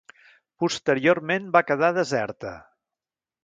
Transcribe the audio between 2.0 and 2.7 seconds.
deserta.